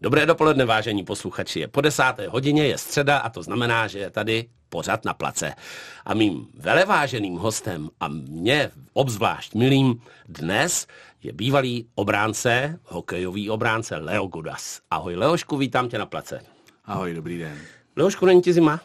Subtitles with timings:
[0.00, 1.60] Dobré dopoledne, vážení posluchači.
[1.60, 5.54] Je po desáté hodině, je středa a to znamená, že je tady pořad na place.
[6.04, 10.86] A mým veleváženým hostem a mě obzvlášť milým dnes
[11.22, 14.80] je bývalý obránce, hokejový obránce Leo Gudas.
[14.90, 16.40] Ahoj Leošku, vítám tě na place.
[16.84, 17.58] Ahoj, dobrý den.
[17.96, 18.80] Leošku, není ti zima?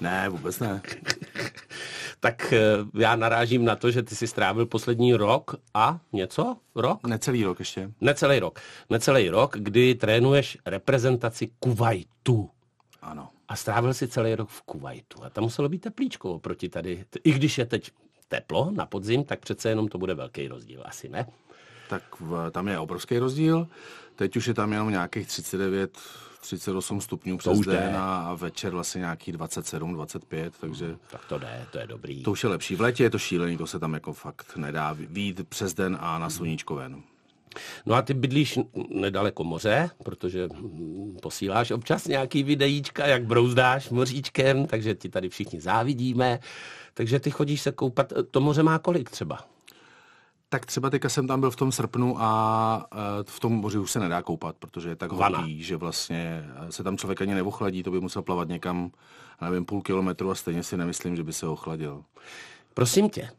[0.00, 0.80] Ne, vůbec ne.
[2.20, 2.60] tak eh,
[2.94, 6.56] já narážím na to, že ty jsi strávil poslední rok a něco?
[6.74, 7.06] Rok?
[7.06, 7.90] Necelý rok ještě.
[8.00, 8.60] Necelý rok.
[8.90, 12.50] Necelý rok, kdy trénuješ reprezentaci Kuwaitu.
[13.02, 13.28] Ano.
[13.48, 15.24] A strávil si celý rok v Kuwaitu.
[15.24, 17.04] A tam muselo být teplíčko oproti tady.
[17.24, 17.90] I když je teď
[18.28, 20.82] teplo na podzim, tak přece jenom to bude velký rozdíl.
[20.84, 21.26] Asi ne?
[21.88, 23.68] Tak v, tam je obrovský rozdíl.
[24.16, 25.98] Teď už je tam jenom nějakých 39
[26.40, 30.96] 38 stupňů přes den a večer vlastně nějaký 27, 25, takže...
[31.10, 32.22] Tak to jde, to je dobrý.
[32.22, 32.76] To už je lepší.
[32.76, 36.18] V létě je to šílený, to se tam jako fakt nedá výjít přes den a
[36.18, 37.02] na sluníčko ven.
[37.86, 38.58] No a ty bydlíš
[38.88, 40.48] nedaleko moře, protože
[41.22, 46.38] posíláš občas nějaký videíčka, jak brouzdáš moříčkem, takže ti tady všichni závidíme.
[46.94, 48.12] Takže ty chodíš se koupat.
[48.30, 49.44] To moře má kolik třeba?
[50.52, 52.86] Tak třeba teďka jsem tam byl v tom srpnu a
[53.24, 56.98] v tom moři už se nedá koupat, protože je tak hodný, že vlastně se tam
[56.98, 58.90] člověk ani neochladí, to by musel plavat někam,
[59.40, 62.04] nevím, půl kilometru a stejně si nemyslím, že by se ochladil.
[62.74, 63.30] Prosím tě,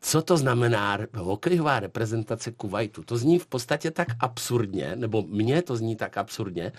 [0.00, 3.02] co to znamená hokejová reprezentace Kuwaitu?
[3.02, 6.72] To zní v podstatě tak absurdně, nebo mně to zní tak absurdně,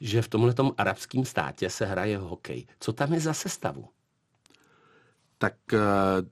[0.00, 2.66] že v tomhle arabském státě se hraje hokej.
[2.80, 3.84] Co tam je za sestavu?
[5.40, 5.78] Tak eh,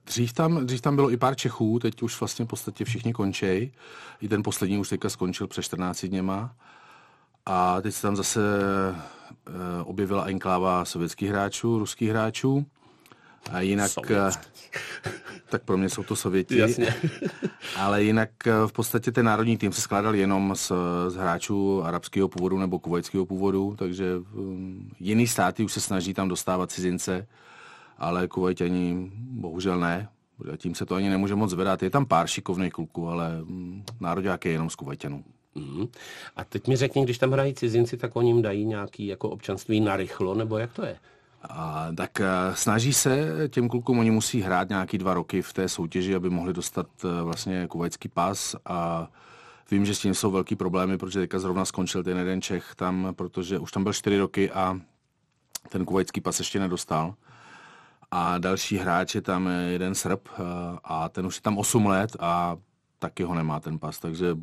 [0.05, 3.71] dřív tam, dřív tam bylo i pár Čechů, teď už vlastně v podstatě všichni končej.
[4.21, 6.55] I ten poslední už teďka skončil před 14 dněma.
[7.45, 12.65] A teď se tam zase uh, objevila enkláva sovětských hráčů, ruských hráčů.
[13.51, 14.31] A jinak, uh,
[15.49, 16.57] tak pro mě jsou to Sověti.
[16.57, 16.95] Jasně.
[17.75, 18.29] ale jinak
[18.67, 20.71] v podstatě ten národní tým se skládal jenom z,
[21.07, 26.27] z hráčů arabského původu nebo kuvajského původu, takže um, jiný státy už se snaží tam
[26.27, 27.27] dostávat cizince
[27.99, 30.09] ale Kuvajťani bohužel ne.
[30.57, 31.83] Tím se to ani nemůže moc zvedat.
[31.83, 35.23] Je tam pár šikovných kluků, ale mm, národák je jenom z Kuvajťanů.
[35.55, 35.87] Mm.
[36.35, 39.79] A teď mi řekni, když tam hrají cizinci, tak oni jim dají nějaký jako občanství
[39.79, 40.97] narychlo, nebo jak to je?
[41.41, 45.69] A, tak a, snaží se těm klukům, oni musí hrát nějaký dva roky v té
[45.69, 49.07] soutěži, aby mohli dostat a, vlastně kuvajský pas a
[49.71, 53.07] vím, že s tím jsou velký problémy, protože teďka zrovna skončil ten jeden Čech tam,
[53.11, 54.79] protože už tam byl čtyři roky a
[55.69, 57.15] ten kuvajský pas ještě nedostal
[58.11, 60.41] a další hráč je tam jeden Srb eh,
[60.83, 62.57] a ten už je tam 8 let a
[62.99, 64.37] taky ho nemá ten pas, takže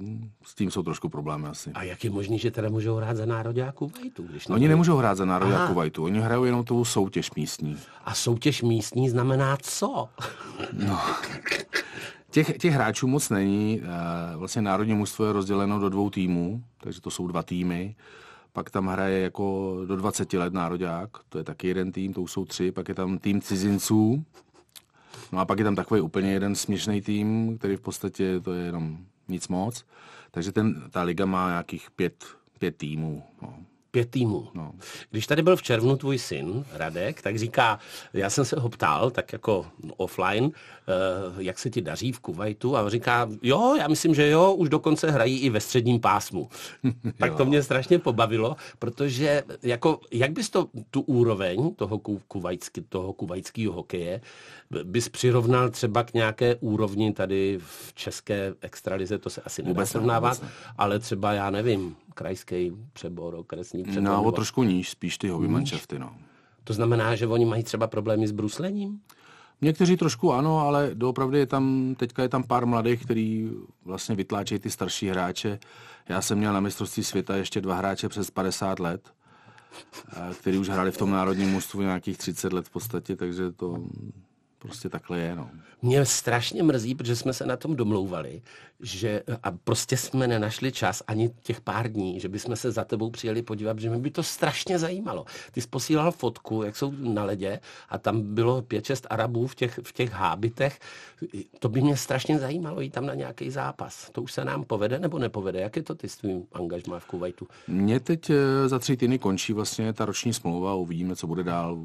[0.45, 1.71] s tím jsou trošku problémy asi.
[1.71, 4.23] A jak je možné, že teda můžou hrát za nároďáku Vajtu?
[4.23, 7.79] Když Oni nemůžou hrát za nároďáku Vajtu, oni hrajou jenom tou soutěž místní.
[8.05, 10.09] A soutěž místní znamená co?
[10.73, 11.01] No.
[12.31, 13.83] Těch, těch hráčů moc není.
[13.83, 17.97] Eh, vlastně národní mužstvo je rozděleno do dvou týmů, takže to jsou dva týmy.
[18.57, 22.33] Pak tam hraje jako do 20 let nároďák, to je taky jeden tým, to už
[22.33, 24.25] jsou tři, pak je tam tým cizinců,
[25.33, 28.65] no a pak je tam takový úplně jeden směšný tým, který v podstatě to je
[28.65, 29.85] jenom nic moc.
[30.31, 32.25] Takže ten, ta liga má nějakých pět,
[32.59, 33.23] pět týmů.
[33.43, 33.55] No
[33.97, 34.49] pět týmů.
[34.55, 34.73] No.
[35.11, 37.79] Když tady byl v červnu tvůj syn, Radek, tak říká,
[38.13, 39.67] já jsem se ho ptal, tak jako
[39.97, 40.51] offline,
[41.39, 44.69] jak se ti daří v Kuwaitu a on říká, jo, já myslím, že jo, už
[44.69, 46.49] dokonce hrají i ve středním pásmu.
[47.19, 51.99] tak to mě strašně pobavilo, protože jako, jak bys to, tu úroveň toho,
[52.29, 54.21] kuvajský, toho kuvajského hokeje
[54.85, 60.43] bys přirovnal třeba k nějaké úrovni tady v české extralize, to se asi nedá srovnávat,
[60.79, 64.03] ale třeba, já nevím, krajský přebor, okresní přebor.
[64.03, 66.15] No, o trošku níž, spíš ty hobby manšafty, no.
[66.65, 69.01] To znamená, že oni mají třeba problémy s bruslením?
[69.61, 73.51] Někteří trošku ano, ale doopravdy je tam, teďka je tam pár mladých, který
[73.85, 75.59] vlastně vytláčejí ty starší hráče.
[76.09, 79.13] Já jsem měl na mistrovství světa ještě dva hráče přes 50 let,
[80.41, 83.79] který už hráli v tom národním mužstvu nějakých 30 let v podstatě, takže to
[84.59, 85.51] prostě takhle je, no.
[85.83, 88.43] Mě strašně mrzí, protože jsme se na tom domlouvali,
[88.81, 93.11] že a prostě jsme nenašli čas ani těch pár dní, že bychom se za tebou
[93.11, 95.25] přijeli podívat, že mi by to strašně zajímalo.
[95.53, 99.55] Ty jsi posílal fotku, jak jsou na ledě a tam bylo pět, šest Arabů v
[99.55, 100.79] těch, v těch hábitech.
[101.59, 104.11] To by mě strašně zajímalo jít tam na nějaký zápas.
[104.13, 105.61] To už se nám povede nebo nepovede?
[105.61, 107.49] Jak je to ty s tvým angažmá v Kuwaitu?
[107.69, 111.79] Mně teď eh, za tři týdny končí vlastně ta roční smlouva, uvidíme, co bude dál.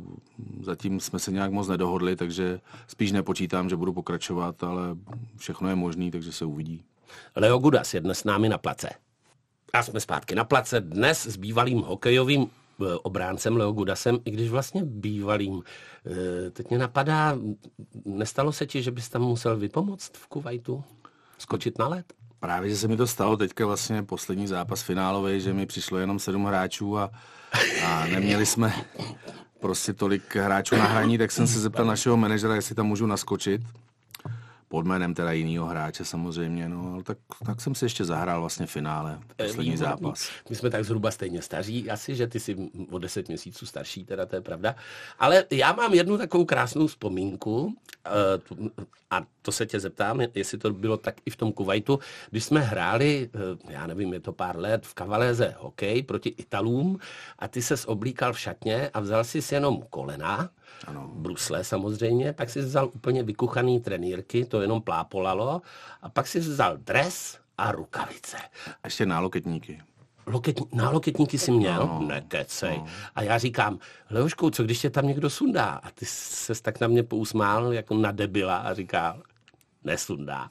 [0.63, 4.81] Zatím jsme se nějak moc nedohodli, takže spíš nepočítám, že budu pokračovat, ale
[5.37, 6.83] všechno je možné, takže se uvidí.
[7.35, 8.89] Leo Gudas je dnes s námi na place.
[9.73, 14.49] A jsme zpátky na place dnes s bývalým hokejovým eh, obráncem Leo Gudasem, i když
[14.49, 15.63] vlastně bývalým.
[16.05, 17.37] Eh, teď mě napadá,
[18.05, 20.83] nestalo se ti, že bys tam musel vypomoct v Kuwaitu?
[21.37, 22.13] Skočit na led?
[22.39, 26.19] Právě, že se mi to stalo teďka vlastně poslední zápas finálový, že mi přišlo jenom
[26.19, 27.11] sedm hráčů a,
[27.85, 28.73] a neměli jsme
[29.59, 33.61] prostě tolik hráčů na hraní, tak jsem se zeptal našeho manažera, jestli tam můžu naskočit
[34.71, 38.65] pod jménem teda jiného hráče samozřejmě, no, ale tak, tak jsem si ještě zahrál vlastně
[38.65, 40.29] finále, poslední zápas.
[40.49, 42.57] My jsme tak zhruba stejně staří, asi, že ty jsi
[42.91, 44.75] o deset měsíců starší, teda to je pravda.
[45.19, 47.75] Ale já mám jednu takovou krásnou vzpomínku
[48.05, 48.11] eh,
[49.11, 52.59] a to se tě zeptám, jestli to bylo tak i v tom Kuwaitu, když jsme
[52.59, 56.99] hráli, eh, já nevím, je to pár let, v Kavaléze hokej proti Italům
[57.39, 60.49] a ty se oblíkal v šatně a vzal si jenom kolena,
[60.87, 61.11] ano.
[61.13, 65.61] brusle samozřejmě, pak si vzal úplně vykuchaný trenýrky, to jenom plápolalo,
[66.01, 68.37] a pak si vzal dres a rukavice.
[68.67, 69.81] A ještě náloketníky.
[70.25, 71.87] Loket, náloketníky si měl?
[71.87, 72.77] No, Nekecej.
[72.77, 72.85] No.
[73.15, 73.79] A já říkám,
[74.09, 75.65] Leošku, co když tě tam někdo sundá?
[75.65, 79.21] A ty se tak na mě pousmál, jako na debila a říkal,
[79.83, 80.49] nesundá.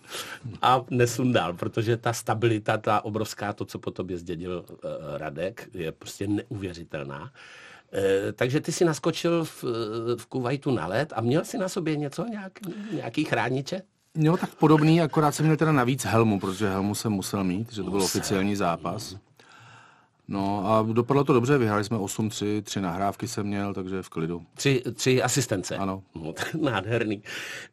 [0.62, 4.78] A nesundal, protože ta stabilita, ta obrovská, to, co po tobě zdědil uh,
[5.16, 7.32] Radek, je prostě neuvěřitelná.
[7.92, 9.64] E, takže ty si naskočil v,
[10.16, 12.52] v Kuwaitu na let a měl si na sobě něco, nějak,
[12.92, 13.82] nějaký chrániče?
[14.14, 17.82] Jo, tak podobný, akorát jsem měl teda navíc helmu, protože helmu jsem musel mít, že
[17.82, 19.16] to byl oficiální zápas.
[20.28, 24.42] No a dopadlo to dobře, vyhráli jsme 8-3, tři nahrávky jsem měl, takže v klidu.
[24.54, 25.76] Tři, tři asistence?
[25.76, 26.02] Ano.
[26.14, 27.22] No, nádherný.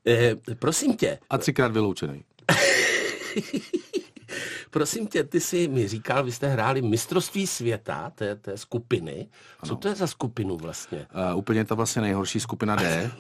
[0.07, 1.19] E, prosím tě.
[1.29, 2.23] A třikrát vyloučený.
[4.69, 9.27] Prosím tě, ty jsi mi říkal, vy jste hráli mistrovství světa té, té skupiny.
[9.65, 9.75] Co ano.
[9.75, 11.07] to je za skupinu vlastně?
[11.31, 13.11] Uh, úplně ta vlastně nejhorší skupina D.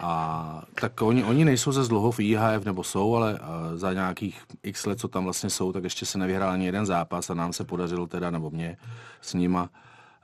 [0.00, 3.38] A tak oni, oni nejsou ze dlouho v IHF, nebo jsou, ale uh,
[3.74, 7.30] za nějakých x let, co tam vlastně jsou, tak ještě se nevyhrál ani jeden zápas
[7.30, 8.76] a nám se podařilo teda, nebo mě
[9.20, 9.70] s nima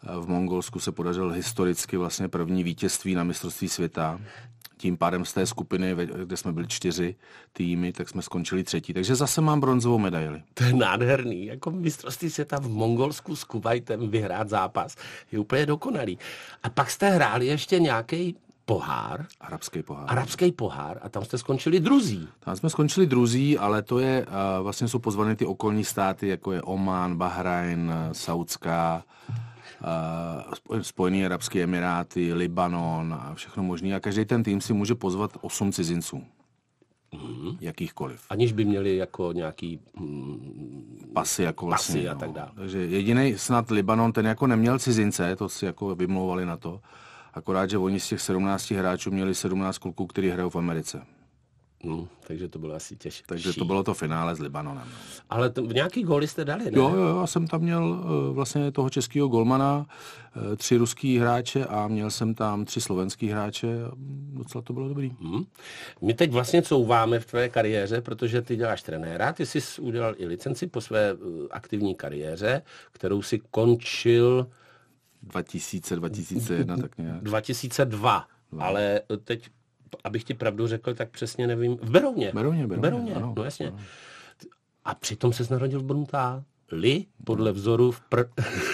[0.03, 4.21] v Mongolsku se podařil historicky vlastně první vítězství na mistrovství světa
[4.79, 7.15] tím pádem z té skupiny, kde jsme byli čtyři
[7.53, 8.93] týmy, tak jsme skončili třetí.
[8.95, 10.43] Takže zase mám bronzovou medaili.
[10.55, 11.47] To je nádherný.
[11.47, 14.97] Jako mistrovství světa v Mongolsku s Kuwaitem vyhrát zápas
[15.33, 16.19] je úplně dokonalý.
[16.63, 19.27] A pak jste hráli ještě nějaký pohár.
[19.41, 20.05] Arabský pohár.
[20.09, 22.29] Arabský pohár a tam jste skončili druzí.
[22.41, 26.53] Tam jsme skončili druzí, ale to je, uh, vlastně jsou pozvané ty okolní státy, jako
[26.53, 29.48] je Oman, Bahrajn, Saudská, uh,
[30.83, 33.95] Spojené arabské emiráty, Libanon a všechno možné.
[33.95, 36.23] A každý ten tým si může pozvat osm cizinců.
[37.13, 37.57] Mm-hmm.
[37.61, 38.21] Jakýchkoliv.
[38.31, 42.21] Aniž by měli jako nějaký mm, pasy, jako vlastně, pasy a no.
[42.21, 42.51] tak dále.
[42.55, 46.81] Takže jediný snad Libanon, ten jako neměl cizince, to si jako vymlouvali na to.
[47.35, 51.03] Akorát, že oni z těch 17 hráčů měli 17 kluků, kteří hrajou v Americe.
[51.85, 53.27] Hmm, takže to bylo asi těžké.
[53.27, 54.89] Takže to bylo to finále s Libanonem.
[54.93, 54.99] No.
[55.31, 56.71] Ale to, v nějaký góly jste dali, ne?
[56.75, 59.87] Jo, jo, já jsem tam měl uh, vlastně toho českého golmana,
[60.37, 63.69] uh, tři ruský hráče a měl jsem tam tři slovenský hráče.
[64.33, 65.17] Docela to bylo dobrý.
[65.21, 65.45] Hmm.
[66.03, 70.27] My teď vlastně couváme v tvé kariéře, protože ty děláš trenéra, ty jsi udělal i
[70.27, 74.47] licenci po své uh, aktivní kariéře, kterou si končil
[75.23, 77.23] 2000, 2001, tak nějak.
[77.23, 78.27] 2002.
[78.53, 78.65] No.
[78.65, 79.51] Ale teď
[80.05, 81.76] abych ti pravdu řekl, tak přesně nevím.
[81.76, 82.31] V Berouně.
[82.35, 82.82] Berouně, Berouně.
[82.82, 83.69] Berouně, ano, no jasně.
[83.69, 83.79] Ano.
[84.85, 86.44] A přitom se narodil v Bruntá.
[86.73, 88.25] Li, podle vzoru v pr...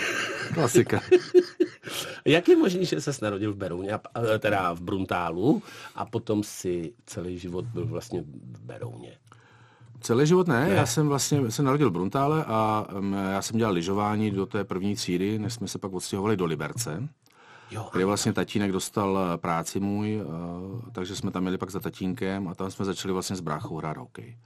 [0.55, 1.01] Klasika.
[2.25, 3.93] Jak je možné, že se narodil v Berouně,
[4.39, 5.63] teda v Bruntálu,
[5.95, 9.17] a potom si celý život byl vlastně v Berouně?
[10.01, 10.75] Celý život ne, ne.
[10.75, 14.65] já jsem vlastně se narodil v Bruntále a um, já jsem dělal lyžování do té
[14.65, 17.09] první třídy, než jsme se pak odstěhovali do Liberce.
[17.71, 21.81] Jo, kde vlastně tatínek dostal eh, práci můj, uh, takže jsme tam měli pak za
[21.81, 24.37] tatínkem a tam jsme začali vlastně s bráchou hrát hokej.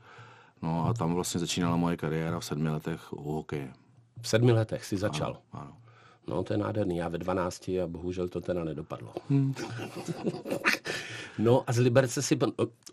[0.62, 3.72] No a tam vlastně začínala moje kariéra v sedmi letech u hokeje.
[4.20, 5.38] V sedmi letech si začal?
[5.52, 5.76] Ano, ano.
[6.28, 6.96] No, to je nádherný.
[6.96, 9.12] Já ve 12 a bohužel to teda nedopadlo.
[9.30, 9.54] Hmm.
[11.38, 12.38] no a z Liberce si...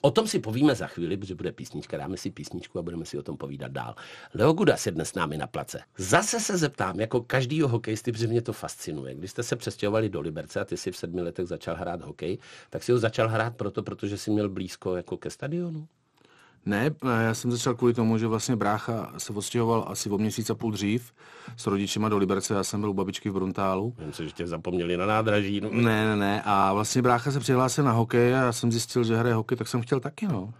[0.02, 1.98] O tom si povíme za chvíli, protože bude písnička.
[1.98, 3.96] Dáme si písničku a budeme si o tom povídat dál.
[4.34, 5.82] Leo Gudas je dnes s námi na place.
[5.98, 9.16] Zase se zeptám, jako každýho hokejisty, protože mě to fascinuje.
[9.16, 12.38] Když jste se přestěhovali do Liberce a ty si v sedmi letech začal hrát hokej,
[12.70, 15.88] tak si ho začal hrát proto, protože si měl blízko jako ke stadionu?
[16.66, 16.92] Ne,
[17.22, 20.72] já jsem začal kvůli tomu, že vlastně brácha se odstěhoval asi o měsíc a půl
[20.72, 21.14] dřív
[21.58, 23.94] s rodičima do Liberce, já jsem byl u babičky v Bruntálu.
[24.00, 25.62] Jen se ještě zapomněli na nádraží.
[25.62, 25.70] No.
[25.72, 29.18] Ne, ne, ne, a vlastně brácha se přihlásil na hokej a já jsem zjistil, že
[29.18, 30.54] hraje hokej, tak jsem chtěl taky, no.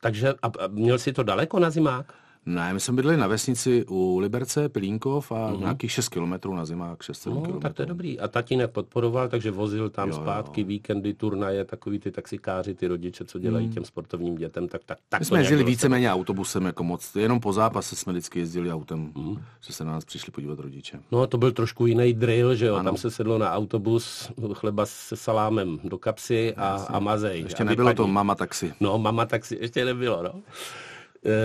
[0.00, 2.14] Takže a, a měl jsi to daleko na zimák?
[2.46, 5.60] Ne, my jsme bydleli na vesnici u Liberce, Pilínkov a uh-huh.
[5.60, 7.60] nějakých 6 kilometrů na zimák, 6 no, kilometrů.
[7.60, 8.20] tak to je dobrý.
[8.20, 10.66] A tatínek podporoval, takže vozil tam jo, zpátky jo.
[10.66, 13.74] víkendy, turnaje, takový ty taxikáři, ty rodiče, co dělají hmm.
[13.74, 17.52] těm sportovním dětem, tak, tak, tak My jsme jezdili víceméně autobusem, jako moc, jenom po
[17.52, 19.42] zápase jsme vždycky jezdili autem, hmm.
[19.60, 21.00] že se na nás přišli podívat rodiče.
[21.12, 22.84] No to byl trošku jiný drill, že jo, ano.
[22.84, 27.40] tam se sedlo na autobus, chleba se salámem do kapsy a, a mazej.
[27.40, 28.72] Ještě nebylo to mama taxi.
[28.80, 30.32] No, mama taxi ještě nebylo, no.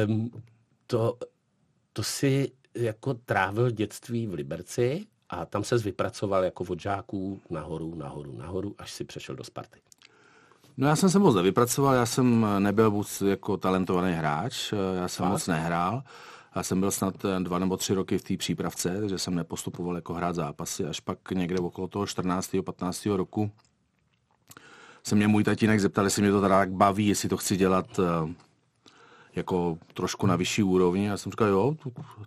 [0.08, 0.32] Um,
[0.88, 1.18] to,
[1.94, 7.96] to si jako trávil dětství v Liberci a tam se vypracoval jako od žáků nahoru,
[7.96, 9.80] nahoru, nahoru, až si přešel do Sparty.
[10.78, 15.24] No já jsem se moc nevypracoval, já jsem nebyl moc jako talentovaný hráč, já jsem
[15.24, 15.32] Fakt?
[15.32, 16.04] moc nehrál.
[16.56, 20.14] Já jsem byl snad dva nebo tři roky v té přípravce, takže jsem nepostupoval jako
[20.14, 20.86] hrát zápasy.
[20.86, 22.56] Až pak někde okolo toho 14.
[22.66, 23.06] 15.
[23.06, 23.52] roku
[25.04, 28.00] se mě můj tatínek zeptal, jestli mě to teda tak baví, jestli to chci dělat
[28.00, 28.34] eh,
[29.38, 31.06] jako trošku na vyšší úrovni.
[31.06, 31.76] Já jsem říkal, jo,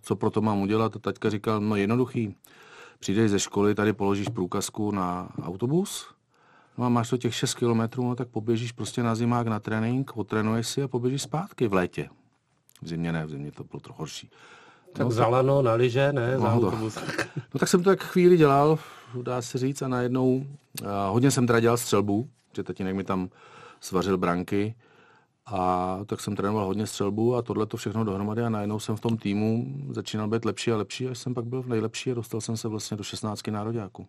[0.01, 0.95] co pro to mám udělat?
[0.95, 2.35] A taťka říkal, no jednoduchý,
[2.99, 6.07] přijdeš ze školy, tady položíš průkazku na autobus,
[6.77, 10.17] no a máš to těch 6 kilometrů, no tak poběžíš prostě na zimák na trénink,
[10.17, 12.09] otrénuješ si a poběžíš zpátky v létě.
[12.81, 14.29] V zimě ne, v zimě to bylo trochu horší.
[14.93, 16.35] Tak no, zalano na liže, ne?
[16.35, 16.95] No, za autobus.
[17.53, 18.79] no tak jsem to tak chvíli dělal,
[19.21, 20.45] dá se říct, a najednou
[20.87, 23.29] a hodně jsem teda dělal střelbu, že tatínek mi tam
[23.79, 24.75] svařil branky
[25.45, 28.99] a tak jsem trénoval hodně střelbu a tohle to všechno dohromady a najednou jsem v
[28.99, 32.41] tom týmu začínal být lepší a lepší, až jsem pak byl v nejlepší a dostal
[32.41, 34.07] jsem se vlastně do 16 nároďáku.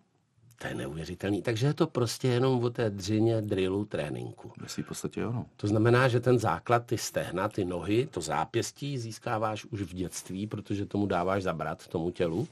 [0.62, 1.42] To je neuvěřitelný.
[1.42, 4.52] Takže je to prostě jenom o té dřině, drillu, tréninku.
[4.62, 5.46] Myslí v podstatě ano.
[5.56, 10.46] To znamená, že ten základ, ty stehna, ty nohy, to zápěstí získáváš už v dětství,
[10.46, 12.48] protože tomu dáváš zabrat tomu tělu.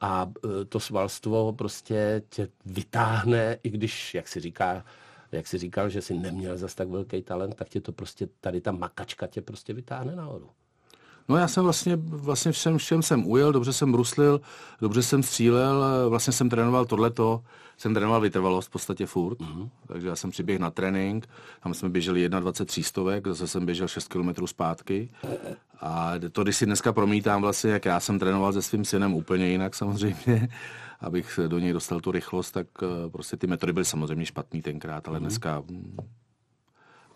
[0.00, 4.84] A e, to svalstvo prostě tě vytáhne, i když, jak si říká,
[5.32, 8.60] jak si říkal, že si neměl zas tak velký talent, tak tě to prostě, tady
[8.60, 10.50] ta makačka tě prostě vytáhne nahoru.
[11.28, 14.40] No já jsem vlastně, vlastně všem, všem jsem ujel, dobře jsem bruslil,
[14.80, 17.44] dobře jsem střílel, vlastně jsem trénoval tohleto,
[17.76, 19.68] jsem trénoval vytrvalost v podstatě furt, mm-hmm.
[19.86, 21.28] takže já jsem přiběhl na trénink,
[21.62, 25.10] tam jsme běželi 21 stovek, zase jsem běžel 6 km zpátky
[25.80, 29.48] a to, když si dneska promítám vlastně, jak já jsem trénoval se svým synem úplně
[29.48, 30.48] jinak samozřejmě,
[31.02, 35.08] abych do něj dostal tu rychlost, tak eh, prostě ty metody byly samozřejmě špatný tenkrát,
[35.08, 35.22] ale mm-hmm.
[35.22, 35.96] dneska hm,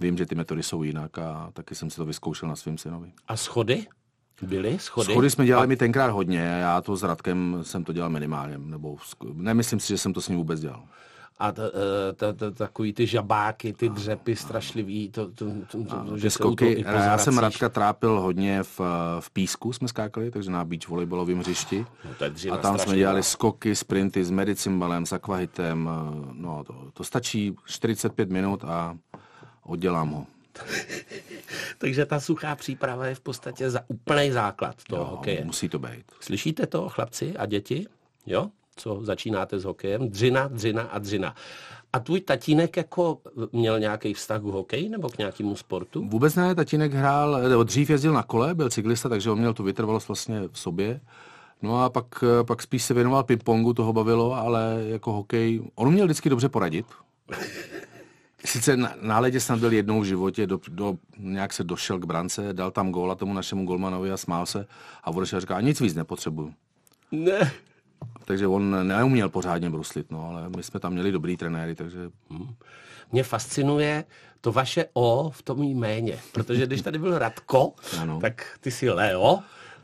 [0.01, 3.13] vím, že ty metody jsou jinak a taky jsem si to vyzkoušel na svým synovi.
[3.29, 3.87] A schody?
[4.43, 5.13] Byly schody?
[5.13, 5.69] Schody jsme dělali a...
[5.69, 8.97] mi tenkrát hodně, já to s Radkem jsem to dělal minimálně, nebo
[9.33, 10.89] nemyslím si, že jsem to s ním vůbec dělal.
[11.39, 16.05] A t, eh, t, t, takový ty žabáky, ty dřepy strašlivý, to, to, to, to,
[16.05, 18.81] to že skoky, já jsem Radka trápil hodně v,
[19.21, 21.87] v písku, jsme skákali, takže na beach volejbalovém hřišti.
[22.49, 27.05] No, a tam jsme dělali skoky, sprinty s medicimbalem, s akvahitem, eh, no to, to
[27.05, 28.97] stačí 45 minut a
[29.63, 30.27] oddělám ho.
[31.79, 35.45] Takže ta suchá příprava je v podstatě za úplný základ toho jo, hokeje.
[35.45, 36.05] Musí to být.
[36.21, 37.87] Slyšíte to, chlapci a děti?
[38.27, 38.51] Jo?
[38.77, 40.09] Co začínáte s hokejem?
[40.09, 41.35] Dřina, dřina a dřina.
[41.93, 43.19] A tvůj tatínek jako
[43.53, 46.05] měl nějaký vztah k hokeji nebo k nějakému sportu?
[46.09, 50.09] Vůbec ne, tatínek hrál, dřív jezdil na kole, byl cyklista, takže on měl tu vytrvalost
[50.09, 51.01] vlastně v sobě.
[51.63, 56.07] No a pak, pak spíš se věnoval ping-pongu, toho bavilo, ale jako hokej, on měl
[56.07, 56.87] vždycky dobře poradit.
[58.45, 62.05] Sice na, na ledě snad byl jednou v životě, do, do, nějak se došel k
[62.05, 64.67] brance, dal tam góla tomu našemu golmanovi a smál se
[65.05, 66.55] a odešel a říká, nic víc nepotřebuju.
[67.13, 67.53] Ne.
[68.25, 72.11] Takže on neuměl pořádně bruslit, no, ale my jsme tam měli dobrý trenéry, takže...
[72.31, 72.55] Hmm.
[73.13, 74.05] Mě fascinuje
[74.41, 78.21] to vaše O v tom jméně, protože když tady byl Radko, ano.
[78.21, 79.39] tak ty jsi Leo,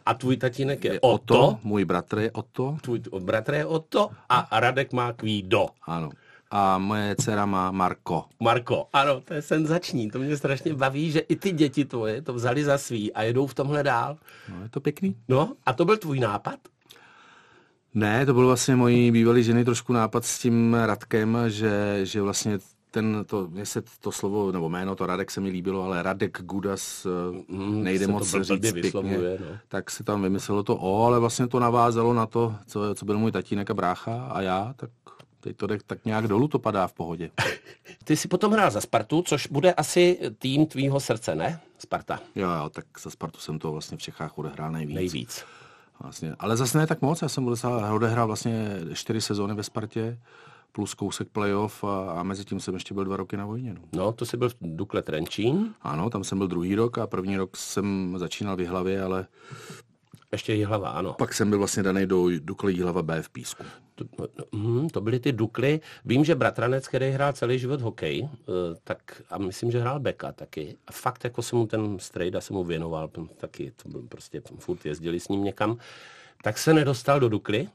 [0.06, 1.48] a tvůj tatínek je, je Otto.
[1.48, 1.58] Otto.
[1.62, 2.76] Můj bratr je Otto.
[2.82, 5.66] Tvůj bratr je Otto a Radek má Kvído.
[5.82, 6.10] Ano
[6.52, 8.24] a moje dcera má Marko.
[8.40, 12.34] Marko, ano, to je senzační, to mě strašně baví, že i ty děti tvoje to
[12.34, 14.16] vzali za svý a jedou v tomhle dál.
[14.48, 15.16] No, je to pěkný.
[15.28, 16.58] No, a to byl tvůj nápad?
[17.94, 22.58] Ne, to byl vlastně mojí bývalý ženy trošku nápad s tím Radkem, že, že vlastně
[22.90, 26.42] ten, to, mě se to slovo, nebo jméno, to Radek se mi líbilo, ale Radek
[26.42, 27.06] Gudas
[27.48, 29.56] mm, nejde moc to říct pěkně, no.
[29.68, 33.18] tak se tam vymyslelo to O, ale vlastně to navázalo na to, co, co byl
[33.18, 34.90] můj tatínek a brácha a já, tak
[35.42, 37.30] Teď to jde tak nějak dolů, to padá v pohodě.
[38.04, 41.60] Ty si potom hrál za Spartu, což bude asi tým tvýho srdce, ne?
[41.78, 42.20] Sparta.
[42.34, 44.94] Jo, jo, tak za Spartu jsem to vlastně v Čechách odehrál nejvíc.
[44.94, 45.44] Nejvíc.
[46.02, 46.34] Vlastně.
[46.38, 47.48] Ale zase ne tak moc, já jsem
[47.92, 50.18] odehrál vlastně čtyři sezóny ve Spartě,
[50.72, 53.74] plus kousek playoff a, a mezi tím jsem ještě byl dva roky na vojně.
[53.74, 55.74] No, no to jsi byl v Dukle Trenčín?
[55.82, 59.26] Ano, tam jsem byl druhý rok a první rok jsem začínal v hlavě, ale
[60.32, 61.14] ještě Jihlava, ano.
[61.18, 63.64] Pak jsem byl vlastně daný do Dukly Jihlava B v Písku.
[64.04, 65.80] To, no, hm, to byly ty Dukly.
[66.04, 68.42] Vím, že bratranec, který hrál celý život hokej, eh,
[68.84, 70.76] tak a myslím, že hrál beka taky.
[70.86, 74.86] A fakt jako se mu ten strejda se mu věnoval, taky to byl prostě, furt
[74.86, 75.76] jezdili s ním někam.
[76.42, 77.68] Tak se nedostal do Dukly,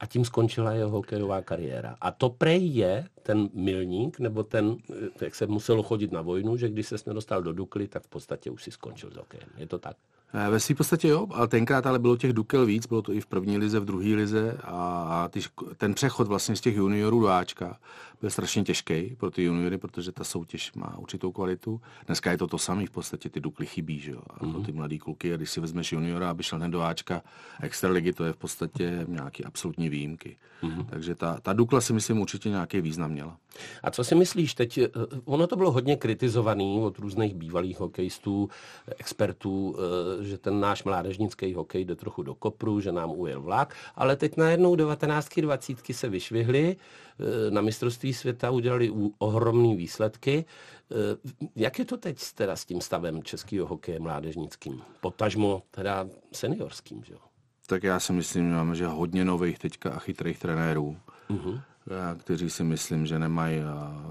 [0.00, 1.96] a tím skončila jeho hokejová kariéra.
[2.00, 4.76] A to prej je ten milník, nebo ten,
[5.20, 8.50] jak se muselo chodit na vojnu, že když se nedostal do Dukly, tak v podstatě
[8.50, 9.48] už si skončil s hokejem.
[9.56, 9.96] Je to tak?
[10.34, 13.20] Eh, ve své podstatě jo, ale tenkrát ale bylo těch dukel víc, bylo to i
[13.20, 15.40] v první lize, v druhé lize a ty,
[15.76, 17.78] ten přechod vlastně z těch juniorů do Ačka
[18.24, 21.80] byl strašně těžký pro ty juniory, protože ta soutěž má určitou kvalitu.
[22.06, 24.64] Dneska je to to samé, v podstatě ty dukly chybí, že jo, a pro mhm.
[24.64, 27.22] ty mladý kluky, a když si vezmeš juniora, aby šel hned do Ačka
[27.60, 30.36] extraligy, to je v podstatě nějaký absolutní výjimky.
[30.62, 30.86] Mm-hmm.
[30.90, 33.36] Takže ta, ta dukla si myslím určitě nějaký význam měla.
[33.82, 34.88] A co si myslíš teď, eh,
[35.24, 38.48] ono to bylo hodně kritizovaný od různých bývalých hokejistů,
[38.98, 43.74] expertů, eh, že ten náš mládežnický hokej jde trochu do kopru, že nám ujel vlak,
[43.94, 45.40] ale teď najednou 19.
[45.40, 45.94] 20.
[45.94, 50.44] se vyšvihly, eh, na mistrovství světa udělali ohromné výsledky.
[51.56, 54.82] Jak je to teď teda s tím stavem českého hokeje mládežnickým?
[55.00, 57.18] Potažmo teda seniorským, že jo?
[57.66, 60.96] Tak já si myslím, že máme že hodně nových teďka a chytrých trenérů,
[61.30, 61.60] uh-huh.
[62.18, 63.60] kteří si myslím, že nemají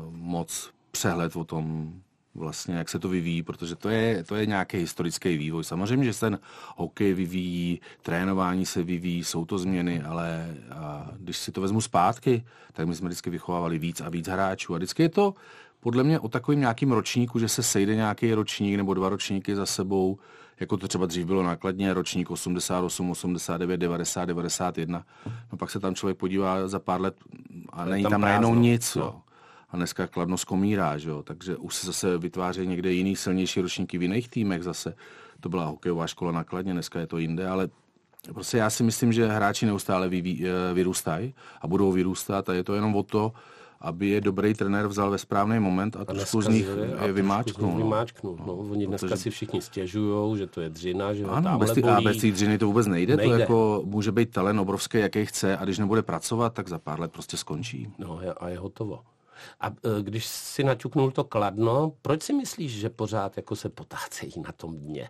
[0.09, 1.93] moc přehled o tom,
[2.35, 5.63] vlastně, jak se to vyvíjí, protože to je, to je nějaký historický vývoj.
[5.63, 6.39] Samozřejmě, že se ten
[6.75, 12.43] hokej vyvíjí, trénování se vyvíjí, jsou to změny, ale a když si to vezmu zpátky,
[12.73, 14.73] tak my jsme vždycky vychovávali víc a víc hráčů.
[14.73, 15.33] A vždycky je to
[15.79, 19.65] podle mě o takovým nějakým ročníku, že se sejde nějaký ročník nebo dva ročníky za
[19.65, 20.17] sebou,
[20.59, 25.05] jako to třeba dřív bylo nákladně, ročník 88, 89, 90, 91.
[25.51, 27.15] No pak se tam člověk podívá za pár let
[27.69, 28.95] a není tam, tam najednou nic.
[28.95, 29.15] Jo.
[29.73, 31.23] A dneska Kladno skomírá, že jo?
[31.23, 34.95] takže už se zase vytváří někde jiný silnější ročníky v jiných týmech zase.
[35.39, 37.69] To byla hokejová škola nakladně, dneska je to jinde, ale
[38.33, 42.63] prostě já si myslím, že hráči neustále vyví, eh, vyrůstají a budou vyrůstat a je
[42.63, 43.33] to jenom o to,
[43.81, 46.67] aby je dobrý trenér vzal ve správný moment a, a trošku z nich
[47.05, 47.71] je vymáčknul.
[47.71, 47.77] No.
[47.77, 48.37] vymáčknul.
[48.47, 48.55] No.
[48.55, 49.21] Oni dneska Protože...
[49.21, 52.57] si všichni stěžují, že to je dřina, že ano, bez, ty, a bez té dřiny
[52.57, 53.15] to vůbec nejde.
[53.15, 53.33] nejde.
[53.33, 56.99] To jako může být talent obrovský, jaký chce a když nebude pracovat, tak za pár
[56.99, 57.91] let prostě skončí.
[57.99, 58.99] No a je hotovo.
[59.59, 59.71] A e,
[60.01, 64.77] když si naťuknul to kladno, proč si myslíš, že pořád jako se potácejí na tom
[64.77, 65.09] dně?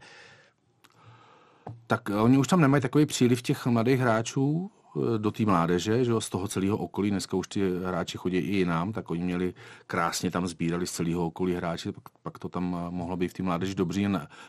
[1.88, 6.14] Tak oni už tam nemají takový příliv těch mladých hráčů, Eh, do té mládeže, že
[6.20, 9.54] z toho celého okolí, dneska už ty hráči chodí i jinam, tak oni měli
[9.88, 13.44] krásně tam sbírali z celého okolí hráči, pak, pak to tam mohlo být v té
[13.44, 14.08] mládeži dobrý,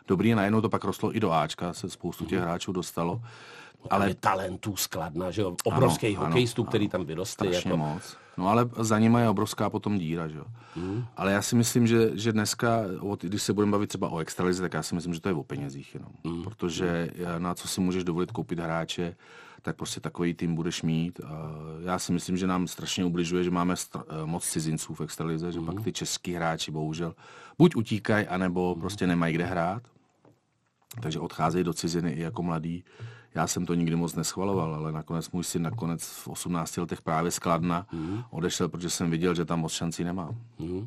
[0.08, 3.20] dobrý a najednou to pak rostlo i do Ačka, se spoustu těch hráčů dostalo.
[3.90, 7.54] Ale talentů skladna, že jo, obrovských hokejistů, ano, který tam vyrostli.
[7.54, 7.76] Jako...
[7.76, 8.16] moc.
[8.36, 10.44] No ale za nimi je obrovská potom díra, že jo.
[10.76, 11.04] Mm.
[11.16, 12.80] Ale já si myslím, že, že dneska,
[13.20, 15.42] když se budeme bavit třeba o extralize, tak já si myslím, že to je o
[15.42, 16.10] penězích jenom.
[16.24, 16.42] Mm.
[16.42, 19.16] Protože na co si můžeš dovolit koupit hráče,
[19.62, 21.20] tak prostě takový tým budeš mít.
[21.84, 25.60] Já si myslím, že nám strašně ubližuje, že máme str- moc cizinců v extralize, že
[25.60, 25.66] mm.
[25.66, 27.14] pak ty český hráči bohužel
[27.58, 28.80] buď utíkají, anebo mm.
[28.80, 29.82] prostě nemají kde hrát.
[31.00, 32.84] Takže odcházejí do ciziny i jako mladí.
[33.34, 37.30] Já jsem to nikdy moc neschvaloval, ale nakonec můj syn nakonec v 18 letech právě
[37.30, 38.22] skladna mm.
[38.30, 40.34] odešel, protože jsem viděl, že tam moc šancí nemá.
[40.58, 40.86] Mm.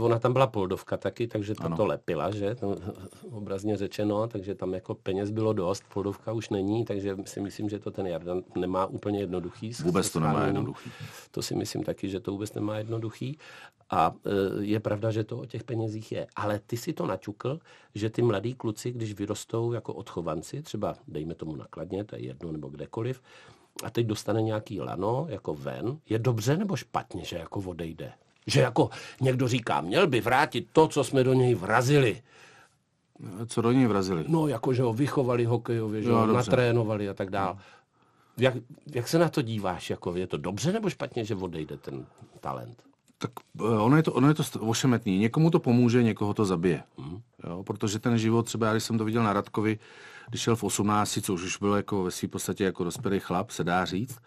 [0.00, 2.54] Ona tam byla poldovka taky, takže to, to lepila, že?
[2.54, 2.76] To,
[3.30, 7.78] obrazně řečeno, takže tam jako peněz bylo dost, poldovka už není, takže si myslím, že
[7.78, 9.72] to ten Jardan nemá úplně jednoduchý.
[9.82, 10.90] Vůbec to nemá jednoduchý.
[11.30, 13.38] To si myslím taky, že to vůbec nemá jednoduchý.
[13.90, 16.26] A e, je pravda, že to o těch penězích je.
[16.36, 17.58] Ale ty si to naťukl,
[17.94, 22.52] že ty mladí kluci, když vyrostou jako odchovanci, třeba dejme tomu nakladně, to je jedno
[22.52, 23.22] nebo kdekoliv,
[23.84, 28.12] a teď dostane nějaký lano jako ven, je dobře nebo špatně, že jako odejde?
[28.46, 32.22] Že jako někdo říká, měl by vrátit to, co jsme do něj vrazili.
[33.46, 34.24] Co do něj vrazili?
[34.28, 37.56] No, jako že ho vychovali hokejově, že jo, ho natrénovali a tak dále.
[38.36, 38.54] Jak,
[38.94, 39.90] jak se na to díváš?
[39.90, 42.06] Jako, je to dobře nebo špatně, že odejde ten
[42.40, 42.82] talent?
[43.18, 43.30] Tak
[43.60, 45.18] eh, ono je to, ono je to ošemetný.
[45.18, 46.82] Někomu to pomůže, někoho to zabije.
[46.98, 47.20] Mm.
[47.48, 49.78] Jo, protože ten život, třeba já když jsem to viděl na Radkovi,
[50.28, 53.64] když šel v 18, co už byl jako ve své podstatě jako dospělý chlap, se
[53.64, 54.18] dá říct,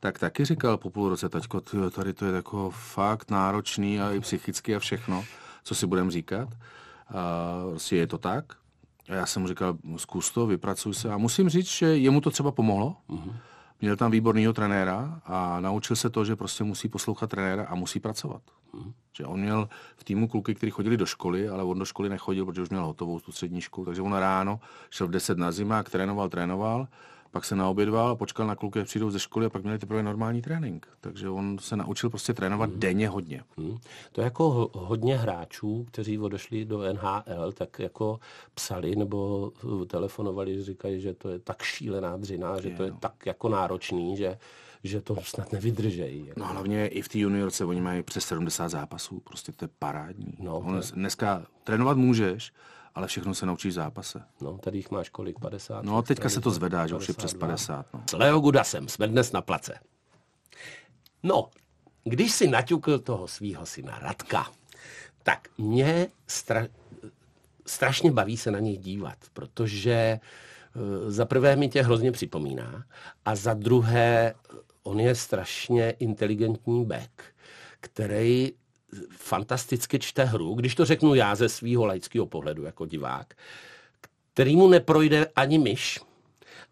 [0.00, 4.12] tak taky říkal po půl roce, taťko, tyjo, tady to je jako fakt náročný a
[4.12, 5.24] i psychicky a všechno,
[5.64, 6.48] co si budeme říkat.
[7.08, 7.14] A
[7.70, 8.44] prostě je to tak.
[9.08, 11.10] A já jsem mu říkal, zkus to, vypracuj se.
[11.10, 12.96] A musím říct, že jemu to třeba pomohlo.
[13.08, 13.32] Mm-hmm.
[13.80, 18.00] Měl tam výborného trenéra a naučil se to, že prostě musí poslouchat trenéra a musí
[18.00, 18.42] pracovat.
[18.74, 18.92] Mm-hmm.
[19.16, 22.46] Že on měl v týmu kluky, kteří chodili do školy, ale on do školy nechodil,
[22.46, 23.84] protože už měl hotovou tu střední školu.
[23.84, 26.88] Takže on ráno šel v 10 na zimák, trénoval, trénoval
[27.30, 30.42] pak se naobědval a počkal na kluky, přijdou ze školy a pak měli teprve normální
[30.42, 30.88] trénink.
[31.00, 32.80] Takže on se naučil prostě trénovat hmm.
[32.80, 33.42] denně hodně.
[33.56, 33.78] Hmm.
[34.12, 38.20] To je jako hodně hráčů, kteří odešli do NHL, tak jako
[38.54, 39.52] psali nebo
[39.86, 42.96] telefonovali, že říkají, že to je tak šílená dřina, že je, to je no.
[43.00, 44.38] tak jako náročný, že
[44.84, 46.26] že to snad nevydržejí.
[46.26, 46.40] Jako.
[46.40, 50.34] No hlavně i v té juniorce oni mají přes 70 zápasů, prostě to je parádní.
[50.38, 50.82] No, to je...
[50.94, 52.52] Dneska trénovat můžeš,
[52.98, 54.22] ale všechno se naučí v zápase.
[54.40, 55.84] No, tady jich máš kolik, 50?
[55.84, 57.86] No, teďka se to zvedá, že už je přes 50.
[57.94, 58.02] No.
[58.10, 59.74] S Leo Gudasem jsme dnes na place.
[61.22, 61.50] No,
[62.04, 64.50] když si naťukl toho svého syna Radka,
[65.22, 66.66] tak mě stra...
[67.66, 70.20] strašně baví se na něj dívat, protože eh,
[71.10, 72.84] za prvé mi tě hrozně připomíná
[73.24, 74.34] a za druhé
[74.82, 77.10] on je strašně inteligentní back,
[77.80, 78.52] který
[79.10, 83.34] fantasticky čte hru, když to řeknu já ze svého laického pohledu jako divák,
[84.34, 86.00] který mu neprojde ani myš,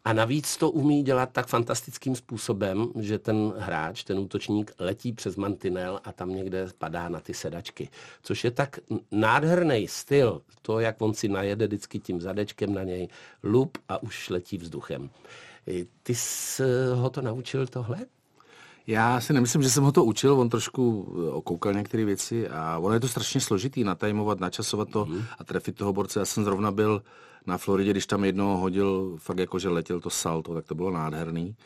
[0.04, 5.36] a navíc to umí dělat tak fantastickým způsobem, že ten hráč, ten útočník letí přes
[5.36, 7.88] mantinel a tam někde padá na ty sedačky.
[8.22, 8.78] Což je tak
[9.10, 13.08] nádherný styl, to, jak on si najede vždycky tím zadečkem na něj,
[13.42, 15.10] lup a už letí vzduchem.
[16.02, 16.62] Ty jsi
[16.94, 17.96] ho to naučil tohle?
[18.86, 22.78] Já si nemyslím, že jsem ho to učil, on trošku eh, okoukal některé věci a
[22.78, 25.22] ono je to strašně složitý, natajmovat, načasovat to mm.
[25.38, 26.18] a trefit toho borce.
[26.18, 27.02] Já jsem zrovna byl
[27.46, 30.90] na Floridě, když tam jednou hodil, fakt jako, že letěl to salto, tak to bylo
[30.90, 31.56] nádherný.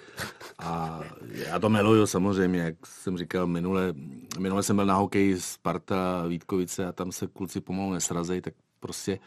[0.58, 1.00] A
[1.32, 3.94] já to miluju samozřejmě, jak jsem říkal, minule,
[4.38, 9.18] minule jsem byl na hokeji Sparta Vítkovice a tam se kluci pomalu nesrazejí, tak prostě,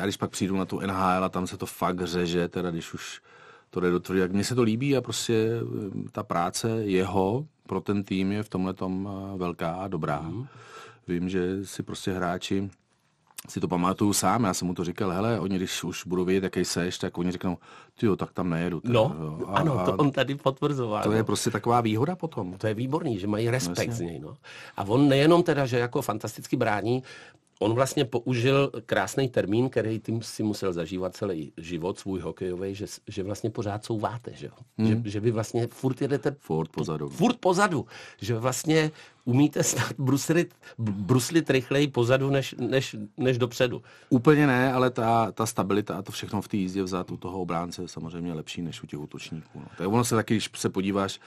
[0.00, 2.94] a když pak přijdu na tu NHL a tam se to fakt řeže, teda když
[2.94, 3.20] už
[3.70, 4.20] to jde do tvrdě.
[4.20, 8.42] Jak mně se to líbí a prostě eh, ta práce jeho pro ten tým je
[8.42, 10.20] v tomhle tom eh, velká a dobrá.
[10.20, 10.46] Mm.
[11.08, 12.70] Vím, že si prostě hráči
[13.48, 16.44] si to pamatuju sám, já jsem mu to říkal, hele, oni když už budou vědět,
[16.44, 17.58] jaký seš, tak oni řeknou,
[18.00, 18.80] ty jo, tak tam nejedu.
[18.80, 19.46] Tak, no, jo.
[19.48, 21.02] A, ano, to on tady potvrzoval.
[21.02, 21.16] To no.
[21.16, 22.54] je prostě taková výhoda potom.
[22.58, 24.18] To je výborný, že mají respekt no, z něj.
[24.18, 24.36] No.
[24.76, 27.02] A on nejenom teda, že jako fantasticky brání,
[27.62, 32.86] on vlastně použil krásný termín, který tím si musel zažívat celý život svůj hokejový, že,
[33.08, 34.88] že vlastně pořád souváte, že, hmm.
[34.88, 37.08] že, že vy vlastně furt jedete furt pozadu.
[37.08, 37.86] Furt pozadu,
[38.20, 38.90] že vlastně
[39.24, 43.82] umíte snad bruslit, bruslit rychleji pozadu než, než, než dopředu.
[44.08, 47.40] Úplně ne, ale ta, ta stabilita a to všechno v té jízdě vzát u toho
[47.40, 49.60] obránce je samozřejmě lepší než u těch útočníků.
[49.60, 49.66] No.
[49.78, 51.20] Tak ono se taky, když se podíváš,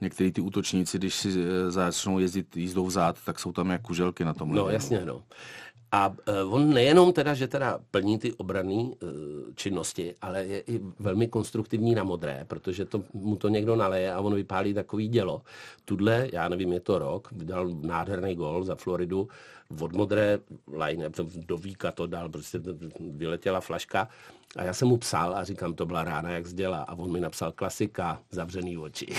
[0.00, 4.24] některý ty útočníci, když si eh, začnou jezdit jízdou vzad, tak jsou tam jak kuželky
[4.24, 4.52] na tom.
[4.52, 5.22] No jasně, no.
[5.92, 8.94] A uh, on nejenom teda, že teda plní ty obrané uh,
[9.54, 14.20] činnosti, ale je i velmi konstruktivní na modré, protože to, mu to někdo naleje a
[14.20, 15.42] on vypálí takový dělo.
[15.84, 19.28] Tudle, já nevím, je to rok, vydal nádherný gol za Floridu,
[19.80, 20.38] od modré
[20.72, 21.10] line,
[21.46, 22.60] do víka to dal, prostě
[22.98, 24.08] vyletěla flaška
[24.56, 26.82] a já jsem mu psal a říkám, to byla rána, jak zděla.
[26.82, 29.06] A on mi napsal klasika, zavřený oči.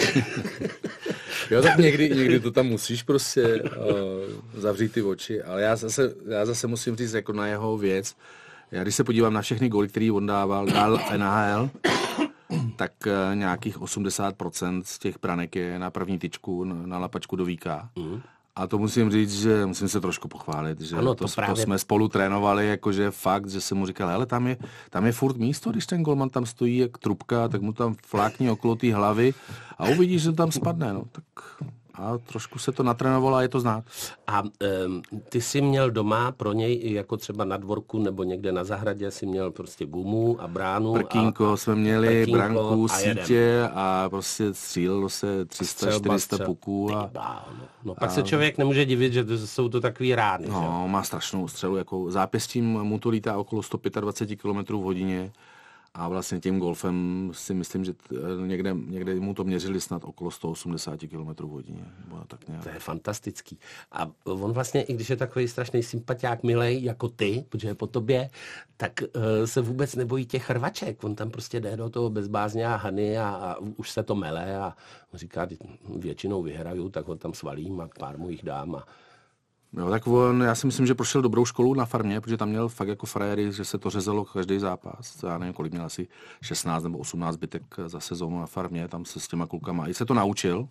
[1.51, 6.13] jo, tak někdy, někdy to tam musíš prostě uh, zavřít ty oči, ale já zase,
[6.27, 8.15] já zase musím říct jako na jeho věc,
[8.71, 11.69] já když se podívám na všechny góly, který on dával, dal NHL,
[12.75, 17.89] tak uh, nějakých 80% z těch branek je na první tyčku, na lapačku do víka.
[17.95, 18.21] Mm.
[18.55, 21.55] A to musím říct, že musím se trošku pochválit, že ano, to, to, právě...
[21.55, 24.57] to jsme spolu trénovali, jakože fakt, že jsem mu říkal, hele, tam je,
[24.89, 28.49] tam je furt místo, když ten golman tam stojí jak trubka, tak mu tam flákni
[28.49, 29.33] okolo té hlavy
[29.77, 31.23] a uvidíš, že tam spadne, no, tak
[32.01, 33.83] a trošku se to natrénovalo a je to znát.
[34.27, 38.63] A um, ty jsi měl doma pro něj jako třeba na dvorku nebo někde na
[38.63, 40.93] zahradě si měl prostě gumu a bránu.
[40.93, 46.95] Prkínko a, jsme měli, prkínko branku, a sítě a prostě střílelo se 300-400 puků.
[46.95, 47.65] A, no.
[47.83, 50.47] no pak a, se člověk nemůže divit, že to jsou to takový rány.
[50.47, 50.91] No, že?
[50.91, 55.31] má strašnou střelu, jako zápěstím mu to lítá okolo 125 km v hodině
[55.93, 57.93] a vlastně tím golfem si myslím, že
[58.45, 61.85] někde, někde mu to měřili snad okolo 180 km hodině.
[62.27, 62.63] Tak nějak.
[62.63, 63.59] To je fantastický.
[63.91, 67.87] A on vlastně, i když je takový strašný sympatiák, milej jako ty, protože je po
[67.87, 68.29] tobě,
[68.77, 71.03] tak uh, se vůbec nebojí těch hrvaček.
[71.03, 74.55] On tam prostě jde do toho bezbázně a hany a, a už se to mele
[74.57, 74.75] a
[75.13, 75.47] říká,
[75.95, 78.85] většinou vyhraju, tak ho tam svalím a pár mu jich dám a
[79.77, 82.69] Jo, tak on, já si myslím, že prošel dobrou školu na farmě, protože tam měl
[82.69, 85.23] fakt jako frajery, že se to řezalo každý zápas.
[85.23, 86.07] Já nevím, kolik měl asi
[86.41, 89.87] 16 nebo 18 zbytek za sezónu na farmě, tam se s těma klukama.
[89.87, 90.67] I se to naučil,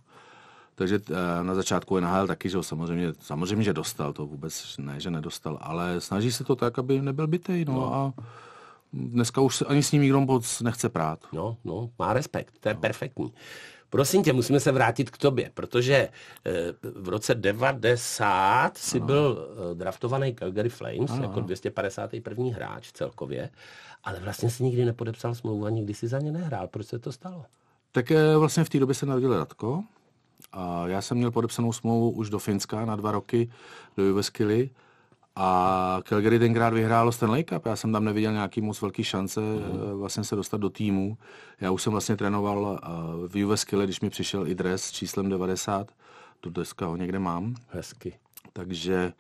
[0.75, 5.11] takže eh, na začátku NHL taky, že samozřejmě, samozřejmě, že dostal, to vůbec ne, že
[5.11, 7.95] nedostal, ale snaží se to tak, aby nebyl bytej, no, no.
[7.95, 8.13] a
[8.93, 11.19] dneska už ani s ním nikdo moc nechce prát.
[11.33, 12.81] No, no, má respekt, to je no.
[12.81, 13.33] perfektní.
[13.91, 19.07] Prosím tě, musíme se vrátit k tobě, protože eh, v roce 90 si ano.
[19.07, 21.23] byl eh, draftovaný Calgary Flames ano.
[21.23, 22.45] jako 251.
[22.55, 23.51] hráč celkově,
[24.05, 26.69] ale vlastně si nikdy nepodepsal smlouvu a nikdy si za ně nehrál.
[26.69, 27.45] Proč se to stalo?
[27.93, 29.85] Tak eh, vlastně v té době se narodil Radko
[30.53, 33.51] a já jsem měl podepsanou smlouvu už do Finska na dva roky
[33.97, 34.71] do Juveskily
[35.37, 37.67] a Calgary tenkrát vyhrálo Stanley Cup.
[37.67, 39.99] Já jsem tam neviděl nějaký moc velký šance mm.
[39.99, 41.19] vlastně se dostat do týmu.
[41.61, 42.89] Já už jsem vlastně trénoval eh,
[43.29, 45.91] v US Kille, když mi přišel i dres s číslem 90.
[46.41, 47.55] Tu dneska ho někde mám.
[47.69, 48.15] Hezky.
[48.53, 49.13] Takže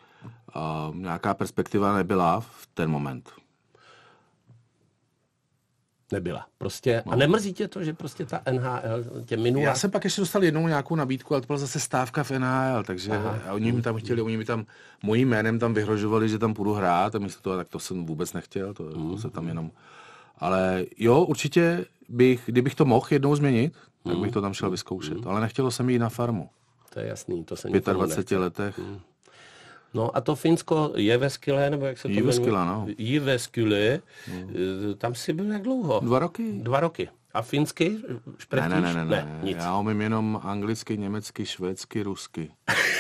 [0.57, 3.31] uh, nějaká perspektiva nebyla v ten moment.
[6.12, 6.46] Nebyla.
[6.59, 7.12] Prostě, no.
[7.12, 9.64] A nemrzí tě to, že prostě ta NHL tě minula?
[9.64, 12.85] Já jsem pak ještě dostal jednou nějakou nabídku, ale to byla zase stávka v NHL,
[12.85, 13.38] takže Aha.
[13.49, 14.66] a oni mi tam chtěli, oni mi tam
[15.03, 18.33] mojím jménem tam vyhrožovali, že tam půjdu hrát a místo toho, tak to jsem vůbec
[18.33, 19.11] nechtěl, to, mm.
[19.11, 19.70] to se tam jenom...
[20.38, 25.18] Ale jo, určitě bych, kdybych to mohl jednou změnit, tak bych to tam šel vyzkoušet.
[25.18, 25.29] Mm.
[25.29, 26.49] Ale nechtělo se mi jít na farmu.
[26.94, 28.79] To je jasný, to se V 25 letech.
[28.79, 29.01] Mm.
[29.94, 32.87] No a to Finsko je ve Skyle, nebo jak se to Jyväskylä, no.
[32.98, 34.94] Jyväskylä, no.
[34.98, 36.00] tam si byl jak dlouho?
[36.00, 36.53] Dva roky.
[36.53, 37.09] Dva roky.
[37.35, 37.98] A finsky?
[38.55, 39.40] Ne, ne, ne, ne, ne.
[39.42, 39.57] Nic.
[39.57, 42.50] Já umím jenom anglicky, německy, švédsky, rusky.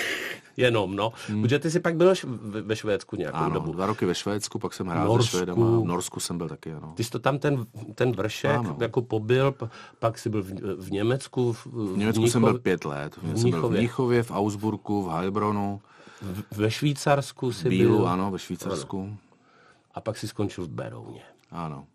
[0.56, 1.12] jenom, no.
[1.28, 1.42] Hmm.
[1.42, 3.72] Protože ty jsi pak byl ve Švédsku nějakou ano, dobu.
[3.72, 5.30] dva roky ve Švédsku, pak jsem hrál Norsku.
[5.30, 5.80] se Švédama.
[5.80, 6.92] V Norsku jsem byl taky, ano.
[6.96, 8.76] Ty jsi to tam ten, ten vršek ano.
[8.80, 9.54] jako pobyl,
[9.98, 11.52] pak jsi byl v, v Německu.
[11.52, 13.16] V, v Německu v jsem byl pět let.
[13.22, 15.80] V jsem byl v Mnichově, v Augsburgu, v Heilbronu.
[16.56, 18.08] Ve Švýcarsku si Bílu, byl.
[18.08, 19.02] ano, ve Švýcarsku.
[19.02, 19.16] Ano.
[19.94, 21.22] A pak si skončil v Berouně.
[21.50, 21.86] Ano.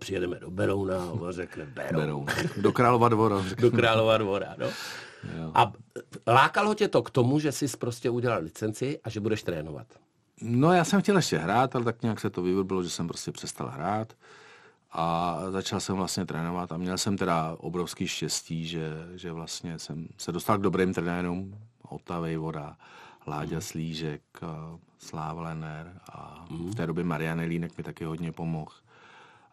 [0.00, 1.96] Přijedeme do Berouna a on řekne Beroun.
[2.00, 2.26] Beroun.
[2.56, 3.44] Do Králova dvora.
[3.60, 4.66] do Králova dvora, no.
[4.66, 5.50] Jo.
[5.54, 5.72] A
[6.26, 9.86] lákalo tě to k tomu, že jsi prostě udělal licenci a že budeš trénovat?
[10.40, 13.32] No já jsem chtěl ještě hrát, ale tak nějak se to vyvrbilo, že jsem prostě
[13.32, 14.12] přestal hrát
[14.92, 20.08] a začal jsem vlastně trénovat a měl jsem teda obrovský štěstí, že, že vlastně jsem
[20.18, 22.76] se dostal k dobrým trenérům, Otavej Voda,
[23.26, 23.60] Láďa mm.
[23.60, 24.22] Slížek,
[24.98, 26.70] Sláva Lenner a mm.
[26.70, 28.72] v té době Marianne Línek mi taky hodně pomohl.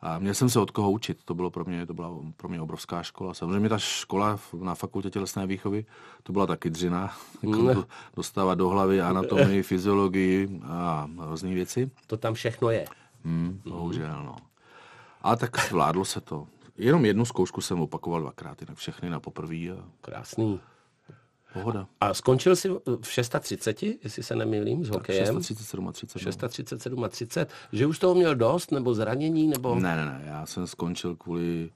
[0.01, 2.61] A měl jsem se od koho učit, to, bylo pro mě, to byla pro mě
[2.61, 3.33] obrovská škola.
[3.33, 5.85] Samozřejmě ta škola na fakultě tělesné výchovy,
[6.23, 11.91] to byla taky dřina, jako dostávat do hlavy anatomii, fyziologii a různé věci.
[12.07, 12.85] To tam všechno je.
[13.25, 14.35] Hmm, bohužel, no.
[15.21, 16.47] A tak zvládlo se to.
[16.77, 19.71] Jenom jednu zkoušku jsem opakoval dvakrát, jinak všechny na poprví.
[19.71, 19.75] A...
[20.01, 20.59] Krásný.
[21.53, 21.87] Pohoda.
[22.01, 22.69] A skončil jsi
[23.01, 25.25] v 630, jestli se nemýlím, s hokejem?
[25.25, 26.19] 637 30.
[26.19, 27.49] 637 30.
[27.71, 29.75] Že už toho měl dost, nebo zranění, nebo...
[29.75, 31.69] Ne, ne, ne, já jsem skončil kvůli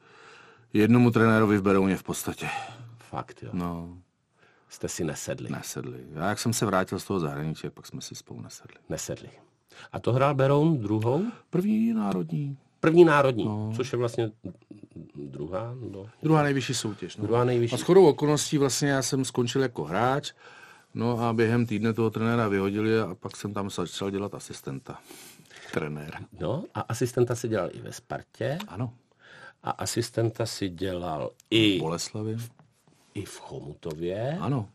[0.74, 2.50] jednomu trenérovi v Berouně v podstatě.
[2.98, 3.50] Fakt, jo.
[3.54, 3.98] No.
[4.70, 5.50] Jste si nesedli.
[5.50, 6.00] Nesedli.
[6.14, 8.78] Já jak jsem se vrátil z toho zahraničí, pak jsme si spolu nesedli.
[8.90, 9.30] Nesedli.
[9.92, 11.24] A to hrál Beroun druhou?
[11.50, 12.58] První národní.
[12.86, 13.72] První národní, no.
[13.76, 14.32] což je vlastně
[15.16, 15.76] druhá?
[15.92, 16.06] No.
[16.24, 17.18] Druhá nejvyšší soutěž.
[17.18, 17.28] No.
[17.28, 17.76] Druhá nejvyšší.
[17.76, 20.34] A shodou okolností vlastně já jsem skončil jako hráč,
[20.94, 25.00] no a během týdne toho trenéra vyhodili a pak jsem tam začal dělat asistenta.
[25.74, 26.20] Trenéra.
[26.40, 28.58] No a asistenta si dělal i ve Spartě.
[28.68, 28.94] Ano.
[29.64, 31.78] A asistenta si dělal i...
[31.78, 32.38] V Boleslavi.
[33.14, 34.38] I v Chomutově.
[34.42, 34.70] Ano.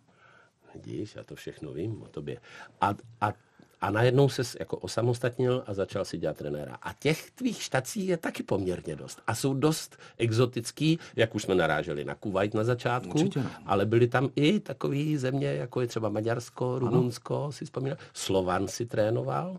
[0.74, 2.40] Vidíš, já to všechno vím o tobě.
[2.80, 3.32] A, a
[3.80, 6.78] a najednou se jako osamostatnil a začal si dělat trenéra.
[6.82, 9.20] A těch tvých štací je taky poměrně dost.
[9.26, 13.50] A jsou dost exotický, jak už jsme naráželi na Kuwait na začátku, Určitě, no.
[13.66, 17.52] ale byly tam i takové země, jako je třeba Maďarsko, Rumunsko, ano.
[17.52, 17.98] si vzpomínal.
[18.12, 19.58] Slovan si trénoval,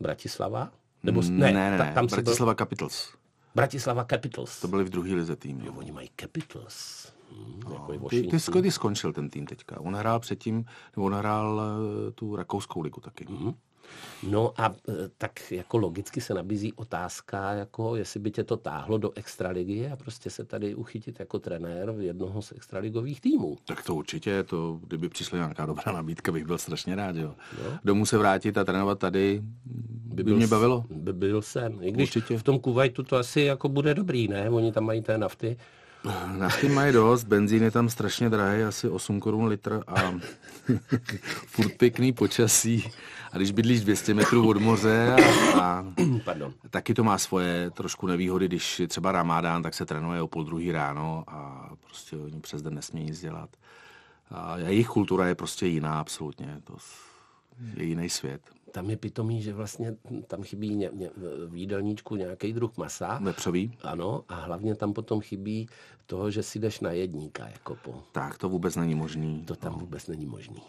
[0.00, 0.70] Bratislava?
[1.02, 2.58] Nebo, ne, ne, ne, tam Bratislava byl...
[2.58, 3.12] Capitals.
[3.54, 4.60] Bratislava Capitals.
[4.60, 5.60] To byli v druhé lize tým.
[5.60, 7.08] Jo, oni mají Capitals.
[7.64, 9.80] No, jako ty, ty, ty skončil ten tým teďka.
[9.80, 10.64] On hrál předtím,
[10.96, 13.24] nebo on hrál uh, tu rakouskou ligu taky.
[13.24, 13.54] Mm-hmm.
[14.22, 18.98] No a eh, tak jako logicky se nabízí otázka, jako jestli by tě to táhlo
[18.98, 23.56] do extraligy a prostě se tady uchytit jako trenér jednoho z extraligových týmů.
[23.64, 27.34] Tak to určitě, to, kdyby přišla nějaká dobrá nabídka, bych byl strašně rád, jo.
[27.64, 27.72] jo.
[27.84, 29.42] Domů se vrátit a trénovat tady,
[30.04, 30.84] by, by mě bavilo.
[30.90, 31.82] By byl jsem.
[31.82, 32.38] I když určitě.
[32.38, 34.50] v tom Kuwaitu to asi jako bude dobrý, ne?
[34.50, 35.56] Oni tam mají té nafty.
[36.38, 39.94] Nafty mají dost, benzín je tam strašně drahý, asi 8 korun litr a
[41.46, 42.90] furt pěkný počasí.
[43.32, 45.16] A když bydlíš 200 metrů od moře
[45.54, 45.84] a, a
[46.24, 46.52] Pardon.
[46.70, 50.44] taky to má svoje trošku nevýhody, když je třeba ramádán, tak se trénuje o půl
[50.44, 53.50] druhý ráno a prostě oni přes den nesmějí nic dělat.
[54.30, 56.76] A jejich kultura je prostě jiná absolutně, to
[57.76, 58.40] je jiný svět
[58.78, 61.10] tam je pitomý, že vlastně tam chybí ně, ně,
[61.46, 63.18] v jídelníčku nějaký druh masa.
[63.22, 63.78] Vepřový.
[63.82, 65.68] Ano, a hlavně tam potom chybí
[66.06, 67.48] toho, že si jdeš na jedníka.
[67.48, 68.02] Jako po...
[68.12, 69.44] Tak, to vůbec není možný.
[69.46, 69.78] To tam no.
[69.78, 70.62] vůbec není možný.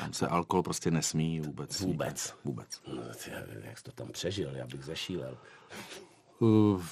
[0.00, 1.80] Tam se alkohol prostě nesmí vůbec.
[1.80, 2.34] Vůbec.
[2.44, 2.80] Vůbec.
[2.94, 3.02] No,
[3.64, 5.38] jak jsi to tam přežil, já bych zešílel.
[6.38, 6.82] Uh,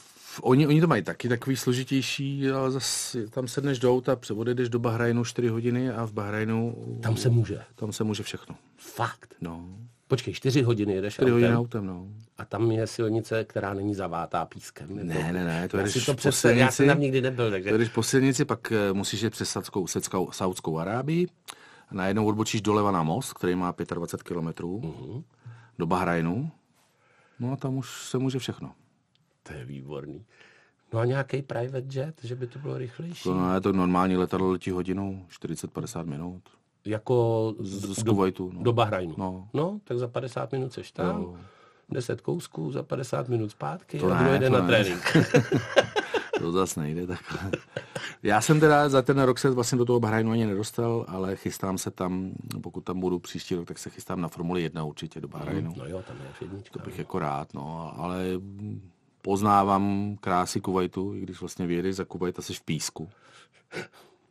[0.42, 4.78] oni, oni to mají taky takový složitější, ale zase tam sedneš do auta, odjedeš do
[4.78, 6.74] Bahrajnu 4 hodiny a v Bahrajnu...
[7.02, 7.64] Tam se může.
[7.74, 8.56] Tam se může všechno.
[8.76, 9.34] Fakt?
[9.40, 9.78] No.
[10.08, 12.08] Počkej, čtyři hodiny jedeš 4 hodiny autem, no.
[12.38, 14.96] A tam je silnice, která není zavátá pískem.
[14.96, 17.70] Ne, ne, ne, ne, to je to po silnici, Já jsem tam nikdy nebyl, takže...
[17.70, 21.28] To jdeš po silnici, pak eh, musíš jít přes Saudskou, Saudskou, Saudskou Arábii,
[21.90, 25.22] najednou odbočíš doleva na most, který má 25 kilometrů, uh-huh.
[25.78, 26.50] do Bahrajnu,
[27.40, 28.72] no a tam už se může všechno.
[29.42, 30.24] To je výborný.
[30.92, 33.28] No a nějaký private jet, že by to bylo rychlejší?
[33.28, 36.42] No, je to normální letadlo letí hodinu, 40-50 minut.
[36.86, 38.62] Jako z, z Kuwaitu, no.
[38.62, 39.14] do Bahrajnu.
[39.16, 39.48] No.
[39.54, 41.20] no, tak za 50 minut seš tam.
[41.22, 41.36] Jo.
[41.88, 44.68] 10 kousků za 50 minut zpátky To a ne, den to na ne.
[44.68, 45.16] trénink.
[46.38, 47.50] To zase nejde takhle.
[48.22, 51.78] Já jsem teda za ten rok se vlastně do toho Bahrajnu ani nedostal, ale chystám
[51.78, 52.30] se tam,
[52.62, 55.74] pokud tam budu příští rok, tak se chystám na Formuli 1 určitě do Bahrajnu.
[55.76, 56.78] No jo, tam je jednička.
[56.78, 58.24] To bych jako rád, no, ale
[59.22, 63.08] poznávám krásy Kuwaitu, i když vlastně vyjedeš za Kuwait a jsi v písku.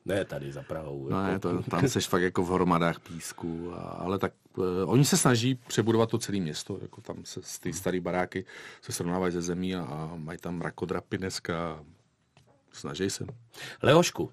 [0.05, 1.09] Ne, tady za Prahou.
[1.09, 4.65] No jako- ne, to, tam jsi fakt jako v hromadách písku, a, ale tak uh,
[4.85, 8.45] oni se snaží přebudovat to celé město, jako tam se ty staré baráky
[8.81, 11.83] se srovnávají ze zemí a, a mají tam rakodrapy dneska.
[12.71, 13.25] Snaží se.
[13.83, 14.31] Leošku,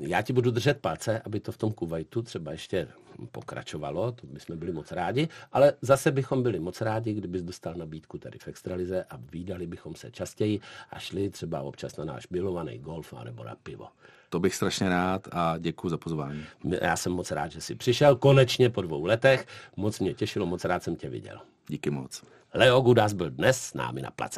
[0.00, 2.88] já ti budu držet palce, aby to v tom Kuwaitu třeba ještě
[3.32, 8.18] pokračovalo, to bychom byli moc rádi, ale zase bychom byli moc rádi, kdybys dostal nabídku
[8.18, 12.78] tady v Extralize a výdali bychom se častěji a šli třeba občas na náš milovaný
[12.78, 13.88] golf nebo na pivo.
[14.30, 16.44] To bych strašně rád a děkuji za pozvání.
[16.82, 20.64] Já jsem moc rád, že jsi přišel konečně po dvou letech, moc mě těšilo, moc
[20.64, 21.40] rád jsem tě viděl.
[21.68, 22.22] Díky moc.
[22.54, 24.34] Leo Gudas byl dnes s námi na place.